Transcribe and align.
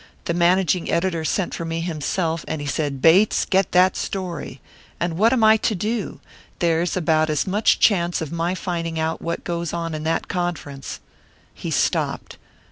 The 0.25 0.33
managing 0.33 0.89
editor 0.89 1.23
sent 1.23 1.53
for 1.53 1.63
me 1.63 1.81
himself, 1.81 2.43
and 2.47 2.59
he 2.59 2.65
said, 2.65 3.03
'Bates, 3.03 3.45
get 3.45 3.71
that 3.73 3.95
story.' 3.95 4.59
And 4.99 5.15
what 5.15 5.31
am 5.31 5.43
I 5.43 5.57
to 5.57 5.75
do? 5.75 6.19
There's 6.57 6.97
about 6.97 7.29
as 7.29 7.45
much 7.45 7.77
chance 7.77 8.19
of 8.19 8.31
my 8.31 8.55
finding 8.55 8.99
out 8.99 9.21
what 9.21 9.43
goes 9.43 9.73
on 9.73 9.93
in 9.93 10.01
that 10.05 10.27
conference" 10.27 11.01
He 11.63 11.69
stopped. 11.69 12.37